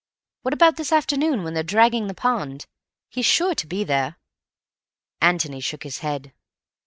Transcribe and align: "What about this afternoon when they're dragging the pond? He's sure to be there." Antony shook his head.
"What 0.41 0.55
about 0.55 0.77
this 0.77 0.91
afternoon 0.91 1.43
when 1.43 1.53
they're 1.53 1.61
dragging 1.61 2.07
the 2.07 2.15
pond? 2.15 2.65
He's 3.07 3.27
sure 3.27 3.53
to 3.53 3.67
be 3.67 3.83
there." 3.83 4.17
Antony 5.21 5.59
shook 5.59 5.83
his 5.83 5.99
head. 5.99 6.33